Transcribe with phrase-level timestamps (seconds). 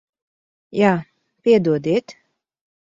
[0.79, 0.95] Jā.
[1.49, 2.21] Piedodiet.